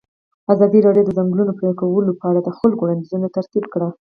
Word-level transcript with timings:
ازادي 0.53 0.79
راډیو 0.87 1.03
د 1.07 1.09
د 1.13 1.15
ځنګلونو 1.17 1.51
پرېکول 1.59 2.05
په 2.19 2.25
اړه 2.29 2.39
د 2.43 2.49
خلکو 2.59 2.81
وړاندیزونه 2.83 3.27
ترتیب 3.35 3.63
کړي. 3.73 3.89